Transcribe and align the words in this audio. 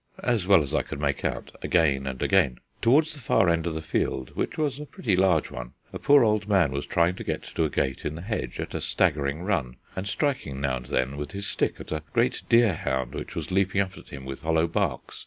as 0.23 0.47
well 0.47 0.63
as 0.63 0.73
I 0.73 0.81
could 0.81 0.99
make 0.99 1.23
out, 1.23 1.51
again 1.61 2.07
and 2.07 2.23
again. 2.23 2.57
Towards 2.81 3.13
the 3.13 3.19
far 3.19 3.47
end 3.49 3.67
of 3.67 3.75
the 3.75 3.83
field, 3.83 4.35
which 4.35 4.57
was 4.57 4.79
a 4.79 4.87
pretty 4.87 5.15
large 5.15 5.51
one, 5.51 5.73
a 5.93 5.99
poor 5.99 6.23
old 6.23 6.47
man 6.49 6.71
was 6.71 6.87
trying 6.87 7.13
to 7.17 7.23
get 7.23 7.43
to 7.43 7.65
a 7.65 7.69
gate 7.69 8.03
in 8.03 8.15
the 8.15 8.23
hedge 8.23 8.59
at 8.59 8.73
a 8.73 8.81
staggering 8.81 9.43
run, 9.43 9.75
and 9.95 10.07
striking 10.07 10.59
now 10.59 10.77
and 10.77 10.87
then 10.87 11.17
with 11.17 11.33
his 11.33 11.45
stick 11.45 11.75
at 11.79 11.91
a 11.91 12.01
great 12.13 12.41
deer 12.49 12.73
hound 12.73 13.13
which 13.13 13.35
was 13.35 13.51
leaping 13.51 13.79
up 13.79 13.95
at 13.95 14.09
him 14.09 14.25
with 14.25 14.41
hollow 14.41 14.65
barks. 14.65 15.19